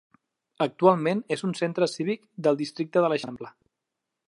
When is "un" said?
1.49-1.51